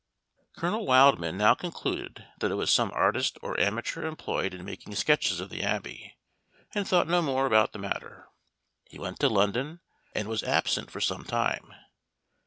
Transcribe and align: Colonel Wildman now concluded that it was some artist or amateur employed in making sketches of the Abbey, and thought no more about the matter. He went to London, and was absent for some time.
Colonel 0.57 0.83
Wildman 0.87 1.37
now 1.37 1.53
concluded 1.53 2.25
that 2.39 2.49
it 2.49 2.55
was 2.55 2.71
some 2.73 2.89
artist 2.95 3.37
or 3.43 3.59
amateur 3.59 4.07
employed 4.07 4.51
in 4.51 4.65
making 4.65 4.95
sketches 4.95 5.39
of 5.39 5.51
the 5.51 5.61
Abbey, 5.61 6.17
and 6.73 6.87
thought 6.87 7.05
no 7.07 7.21
more 7.21 7.45
about 7.45 7.71
the 7.71 7.77
matter. 7.77 8.27
He 8.89 8.97
went 8.97 9.19
to 9.19 9.29
London, 9.29 9.79
and 10.15 10.27
was 10.27 10.41
absent 10.41 10.89
for 10.89 11.01
some 11.01 11.23
time. 11.23 11.75